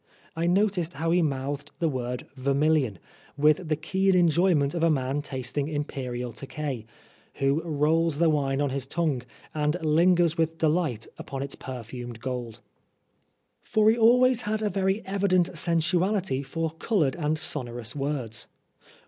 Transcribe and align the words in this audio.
I 0.35 0.47
noticed 0.47 0.93
how 0.93 1.11
he 1.11 1.21
mouthed 1.21 1.73
the 1.77 1.87
word' 1.87 2.25
vermilion' 2.33 2.97
with 3.47 3.69
the 3.69 3.75
keen 3.75 4.15
enjoyment 4.15 4.73
of 4.73 4.81
a 4.81 4.89
man 4.89 5.21
tasting 5.21 5.67
Imperial 5.67 6.31
Tokay, 6.31 6.85
who 7.35 7.61
rolls 7.63 8.17
the 8.17 8.27
wine 8.27 8.61
on 8.61 8.71
his 8.71 8.87
tongue, 8.87 9.21
and 9.53 9.77
lingers 9.85 10.39
with 10.39 10.57
delight 10.57 11.05
upon 11.19 11.43
its 11.43 11.53
perfumed 11.53 12.19
gold. 12.19 12.61
For 13.61 13.91
he 13.91 13.95
always 13.95 14.41
had 14.41 14.63
a 14.63 14.71
very 14.71 15.05
evident 15.05 15.55
sensuality 15.55 16.41
for 16.41 16.71
coloured 16.71 17.15
and 17.15 17.37
sonorous 17.37 17.95
words. 17.95 18.47